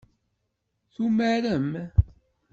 [0.93, 1.67] Tumarem?